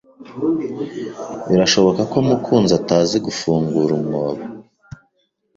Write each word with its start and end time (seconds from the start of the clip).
Birashoboka 1.49 2.01
ko 2.11 2.17
Mukunzi 2.27 2.71
atazi 2.79 3.15
gufungura 3.25 3.91
umwobo. 3.99 4.43